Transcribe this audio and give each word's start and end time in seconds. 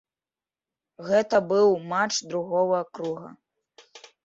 Гэта 1.09 1.41
быў 1.51 1.69
матч 1.93 2.15
другога 2.33 2.83
круга. 2.99 3.27